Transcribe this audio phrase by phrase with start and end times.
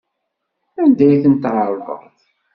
[0.81, 2.01] Anda ay ten-tɛerḍeḍ?